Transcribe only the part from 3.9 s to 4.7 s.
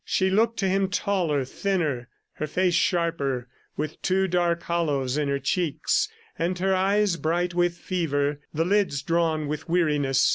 two dark